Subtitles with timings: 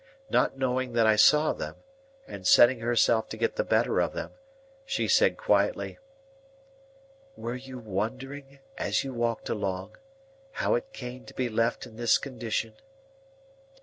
[0.31, 1.75] Not knowing that I saw them,
[2.25, 4.31] and setting herself to get the better of them,
[4.83, 5.99] she said quietly,—
[7.37, 9.97] "Were you wondering, as you walked along,
[10.53, 12.73] how it came to be left in this condition?"